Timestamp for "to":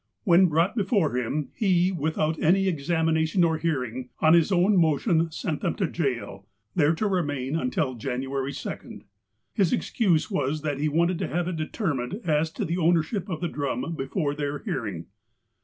5.75-5.85, 6.95-7.05, 11.19-11.27, 12.53-12.65